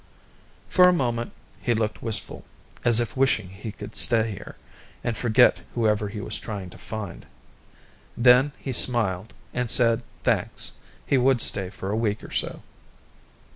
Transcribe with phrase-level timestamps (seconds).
[0.67, 1.31] For a moment
[1.61, 2.45] he looked wistful,
[2.83, 4.55] as if wishing he could stay here,
[5.03, 7.27] and forget whoever he was trying to find.
[8.17, 10.71] Then he smiled and said, thanks,
[11.05, 12.63] he would stay for a week or so.